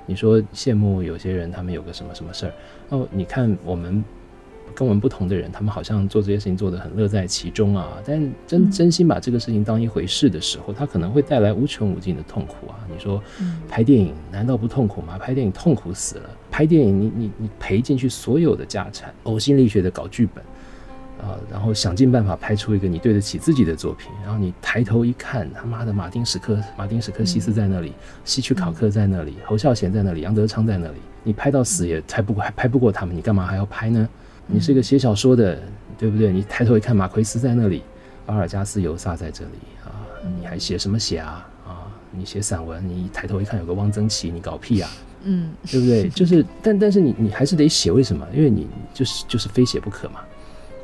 [0.06, 2.54] 你说羡慕有些人，他们有个什么什么事儿
[2.90, 3.08] 哦？
[3.10, 4.04] 你看我们
[4.76, 7.98] 跟我们不同的人，他们好像做这些事情做得很乐在其中啊。
[8.06, 12.80] 但真真心把这个事情当一回事的时候，他可能会带来无穷无尽的痛苦啊。
[12.92, 13.24] 你说
[13.68, 15.18] 拍电影难道不痛苦吗？
[15.18, 16.30] 拍电影痛苦死了。
[16.52, 20.44] 拍电影，你你你赔进去所有的家产，呕心沥血的搞剧本。
[21.24, 27.94] 啊，然后想尽办法拍出一个你对得起自己的作品，然后你抬头一看，他妈的，马丁史克马丁史克西斯在那里，
[28.26, 34.10] 希区考克在那里，侯孝贤在那里，杨德昌在那里，你拍到死也拍不过，还拍不过他们，你干嘛还要拍呢？
[34.46, 35.58] 你是一个写小说的，
[35.98, 36.32] 对不对？
[36.34, 37.82] 你抬头一看，马奎斯在那里，
[38.26, 39.52] 巴尔加斯尤萨在这里
[39.86, 39.96] 啊，
[40.40, 41.48] 你还写什么写啊？
[41.66, 44.90] 啊，你写散文，你抬头一看有个汪曾祺，你搞屁啊？
[45.24, 46.10] 嗯，对不对？
[46.10, 48.28] 就是，但但是你你还是得写，为什么？
[48.34, 50.20] 因为你就是就是非写不可嘛。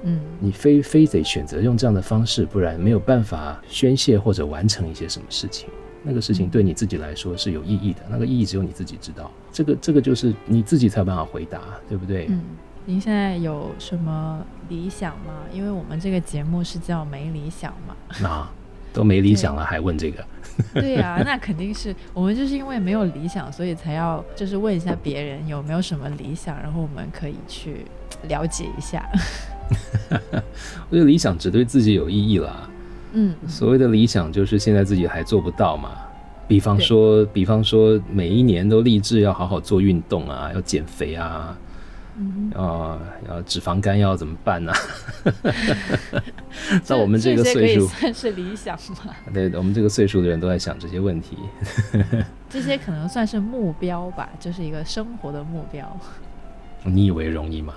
[0.03, 5.69] 嗯，你非非得选择用这样的方式，不然没有办法宣泄或者完成一些什么事情。
[6.01, 9.29] 那个事情对你自己来说是有意义的，那个意义只有你自己知道。
[9.51, 12.27] 这个这个就是你自己才有办法回答，对不对？
[12.29, 12.41] 嗯，
[12.85, 15.33] 您现在有什么理想吗？
[15.51, 17.93] 因为我们这个节目是叫没理想嘛。
[18.21, 18.49] 那
[18.93, 20.25] 都没理想了，还问这个？
[20.73, 27.85] 对呀， 那肯定是我们就是因为没有理想，所以才要就是问一下别人有没有什么理想，然后我们可以去
[28.29, 29.05] 了解一下。
[30.89, 32.69] 我觉得理想只对自己有意义啦。
[33.13, 35.91] 嗯，所谓的理想就是现在自己还做不到嘛。
[36.47, 41.55] 比方说，比方说，每一年都立志要好好做运动啊，要减肥啊，
[42.55, 44.73] 啊，要脂肪肝要怎么办呢？
[46.83, 49.15] 在我们这个岁数，算是理想吗？
[49.31, 51.37] 对，我们这个岁数的人都在想这些问题。
[52.49, 55.99] 这些可能算是目标吧，就是一个生活的目标。
[56.83, 57.75] 你以为容易吗？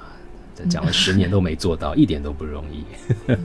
[0.69, 2.85] 讲了十年都没做到，一点都不容易。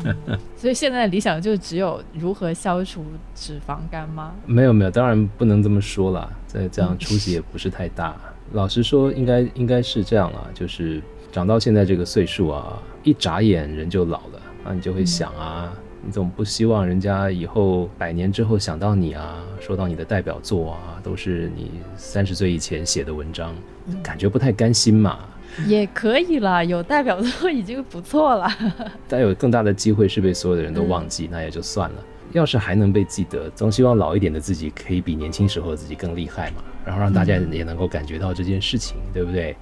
[0.55, 3.03] 所以现在的理想就只有如何消除
[3.34, 4.34] 脂肪肝吗？
[4.45, 6.32] 没有没有，当然不能这么说了。
[6.45, 8.16] 再这样出息也不是太大。
[8.53, 11.01] 老实说，应该应该是这样啊，就是
[11.32, 15.74] 长到现在这个岁数啊，一眨眼人就老了啊，你就会想啊，
[16.05, 23.53] 你总不希望人家以后百年之后想到你啊，说到你的代表作啊，都是你三十岁以前写的文章，
[24.01, 25.20] 感觉不太甘心嘛。
[25.66, 28.47] 也可以了，有代表作已经不错了。
[29.08, 32.03] 但有更大的机会是被所有的人都忘记，那也就算了。
[32.34, 39.55] 要是还能被记得，总希望老一点的自己可以比年轻时候的自己更厉害嘛，然后让大家也能够感觉到这件事情，对不对？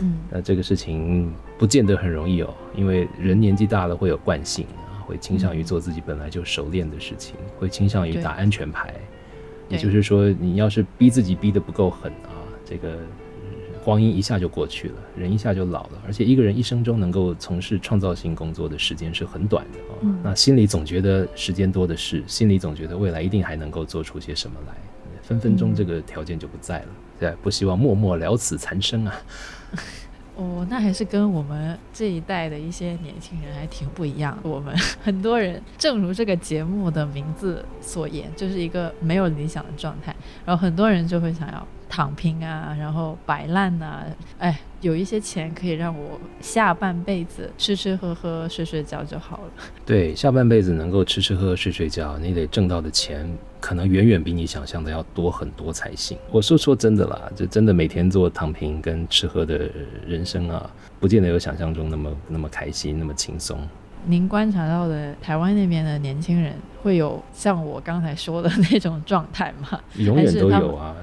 [0.00, 8.92] 嗯，那这个事情不见得很容易哦，因为人年纪大了会有惯性啊，会倾向于做自己本来就熟练的事情，会倾向于打安全牌。
[9.68, 12.32] 也就是说，你要是逼自己逼得不够狠啊，
[12.64, 12.96] 这个。
[13.86, 20.18] 光阴一下就过去了，人一下就老了，而且一个人一生中能够从事创造性工作的时间是很短的啊。
[20.24, 24.74] 那心里总觉得时间多的是，心里总觉得未来一定还能够做出些什么来，
[25.22, 26.88] 分分钟这个条件就不在了。
[27.20, 29.14] 对，不希望默默了此残生啊。
[30.34, 34.36] 哦，那还是跟我们这一代的一些年轻人还挺不一样。
[34.42, 40.12] 我们很多人，正如这个节目的名字所言，就是一个没有理想的状态，
[40.44, 41.68] 然后很多人就会想要。
[41.88, 44.04] 躺平啊，然后摆烂呐，
[44.38, 49.52] 哎，有一些钱可以让我下半辈子吃吃喝喝睡睡觉就好了。
[49.84, 53.26] 对，下半辈子能够吃吃喝喝睡睡觉，你得挣到的钱
[53.60, 56.18] 可能远远比你想象的要多很多才行。
[56.30, 59.70] 我说说真的啦，就真的每天做躺平跟吃喝的
[60.06, 60.70] 人生啊，
[61.00, 63.58] 不见得有想象中那么那么开心，那么轻松。
[64.04, 69.80] 您观察到的台湾那边的年轻人会有像我刚才说的那种状态吗？
[69.96, 70.94] 永远都有啊，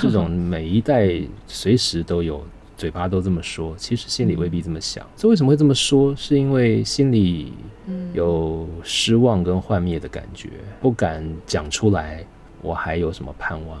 [0.00, 1.10] 这种每一代
[1.46, 2.42] 随时都有，
[2.76, 5.04] 嘴巴都这么说，其实心里未必这么想。
[5.16, 6.14] 这为什么会这么说？
[6.16, 7.52] 是因为心里
[8.14, 10.48] 有失望跟幻灭的感觉，
[10.80, 12.24] 不敢讲出来。
[12.62, 13.78] 我还有什么盼望？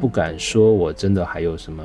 [0.00, 1.84] 不敢说，我真的还有什么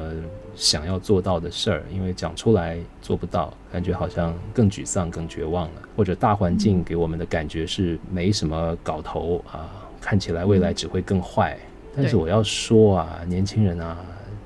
[0.56, 5.82] 想要做到的事儿，因为讲出来做不到，感觉好像更沮丧、更绝望了。
[5.96, 9.70] 或者大环境给我们的感觉是没什么搞头啊，
[10.00, 11.58] 看起来未来只会更坏。
[11.96, 13.98] 但是我要说啊，年轻人啊，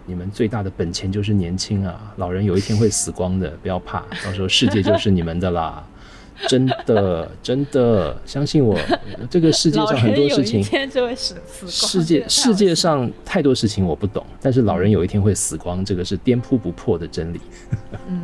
[0.05, 5.85] 你们最大的本钱就是年轻啊，老人有一天会死光的，不要怕，到时候世界就是你们的啦。
[6.47, 8.77] 真的，真的，相信我，
[9.29, 10.63] 这个世界上很多事情，
[11.67, 17.39] 世界世界上太多事情我不懂，但是老人有一天会死光，这个是颠扑不破的真理。
[18.07, 18.23] 嗯，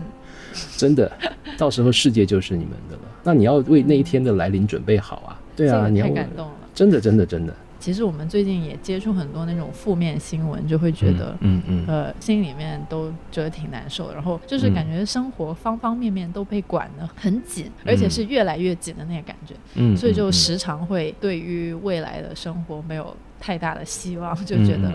[0.76, 1.12] 真的，
[1.58, 3.02] 到时候世界就是你们的了。
[3.24, 5.40] 那你要为那一天的来临准备好啊！
[5.56, 7.54] 对啊，你要太感动了，真的，真的，真的。
[7.88, 14.12] 其实我们最近也接触很多那种负面新闻，就会觉得，嗯嗯，呃，心里面都觉得挺难受。
[14.14, 19.56] 然后就是感觉生活方方面面都被管得很紧，而且是越来越紧的那个感觉。
[19.76, 24.92] 嗯，所以就时常会对于未来的生活没有太大的希望，就觉得，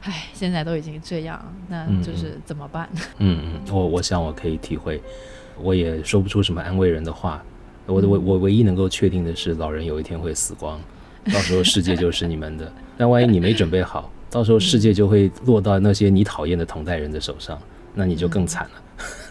[0.00, 2.88] 唉，现在都已经这样，那就是怎么办？
[3.18, 5.00] 嗯嗯，我我想我可以体会，
[5.62, 7.40] 我也说不出什么安慰人的话。
[7.86, 10.80] 我我我唯一能够确定的是，老人有一天会死光。
[11.32, 17.58] 到时候世界就是你们的，但万一你没准备好，到时候世界就会落到那些你讨厌的同代人的手上，
[17.94, 18.80] 那你就更惨了。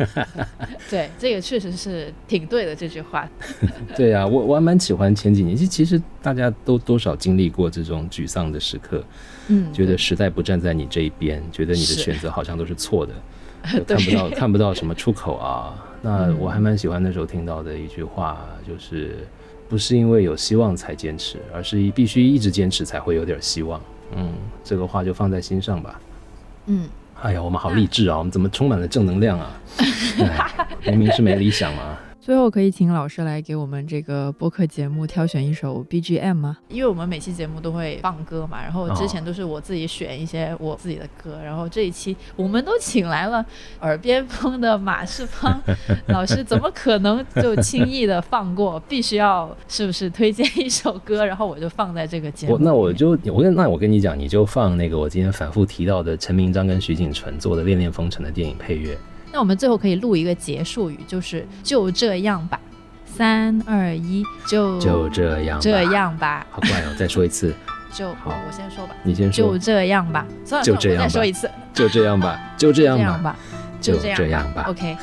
[0.89, 3.29] 对，这个确实是挺对的这句话。
[3.95, 9.03] 对呀，我我还蛮喜欢前几年，其实其实大家都多少经历过这种沮丧的时刻，
[9.47, 13.13] 嗯，觉得时代不站在你这一边，觉得你的选择好像都是错的，
[13.87, 15.73] 看不到看不到什么出口啊。
[16.01, 19.25] 那我还蛮喜欢那时候听到的一句话，就是。
[19.74, 23.82] 不是因为有希望才坚持，而是必须一直坚持才会有点希望。
[24.15, 24.32] 嗯，
[24.63, 25.99] 这个话就放在心上吧。
[26.67, 26.88] 嗯，
[27.19, 28.19] 哎呀，我们好励志啊！
[28.19, 29.59] 我们怎么充满了正能量啊？
[30.86, 31.97] 明明是没理想嘛。
[32.26, 36.57] 最后可以请老师来给我们这个播客节目挑选一首 BGM 吗？
[36.69, 43.45] 因为我们每期节目都会放歌嘛，然后之前都是我自己选一些我自己的歌，然后这一期我们都请来了
[43.82, 45.61] 耳边风的马世芳
[46.07, 48.80] 老师，怎么可能就轻易的放过？
[48.88, 52.57] 必须要是不是推荐一首歌，然后我就放在这个节目。
[52.57, 58.97] 那我就我跟那我跟你讲，你就放那个我今天反复提到的陈明章跟徐锦纯做的《恋恋风尘》的电影配乐。
[59.34, 62.59] 那我们最后可以录一个结束语，就是就这样吧，
[63.03, 66.45] 三二一，就就这样这样吧。
[66.51, 67.51] 好怪哦，再说一次。
[67.91, 68.95] 就好，我先说吧。
[69.01, 69.47] 你先说。
[69.53, 70.23] 就这样吧。
[70.45, 71.03] 算了，就 这样吧。
[71.03, 71.49] 再说一次。
[71.73, 72.39] 就这样吧。
[72.55, 73.36] 就这样吧。
[73.81, 74.65] 就这样吧。
[74.67, 74.95] OK。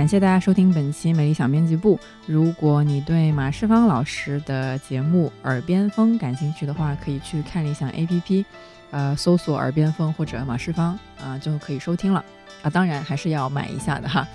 [0.00, 1.94] 感谢大家收听本期《美丽小编辑部》。
[2.24, 8.46] 如果你对马世芳老师的节目《耳边风》感兴趣的话，可以去看理想 APP，
[8.92, 12.24] 呃，搜索“耳边风”或者马世芳，啊，就可以收听了。
[12.62, 14.26] 啊，当然还是要买一下的哈。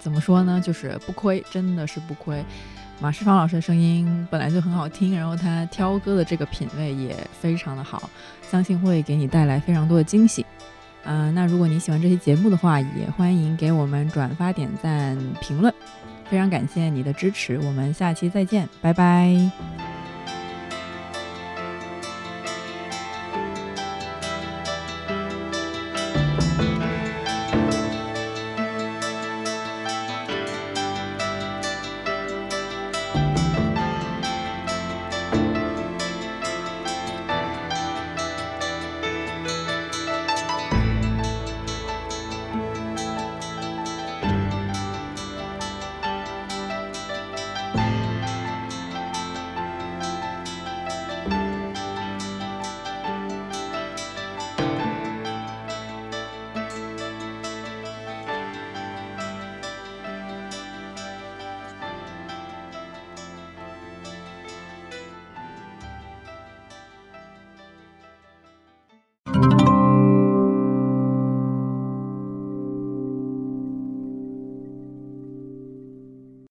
[0.00, 0.58] 怎么说呢？
[0.58, 2.42] 就是不亏，真的是不亏。
[2.98, 8.08] 马世芳老师的声音本来就很好听，然后他挑歌的这个品味也非常的好，
[8.50, 10.46] 相信会给你带来非常多的惊喜。
[11.06, 15.72] 嗯，那如果你喜欢这期节目的话，也欢迎给我们转发、点赞、评论，
[16.30, 19.93] 非常感谢你的支持，我们下期再见，拜拜。